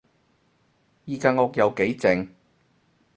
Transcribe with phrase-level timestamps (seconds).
[1.05, 2.29] 依間屋有幾靜